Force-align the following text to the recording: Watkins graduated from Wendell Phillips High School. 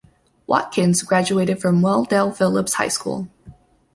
Watkins 0.47 1.03
graduated 1.03 1.61
from 1.61 1.83
Wendell 1.83 2.31
Phillips 2.31 2.73
High 2.73 2.87
School. 2.87 3.29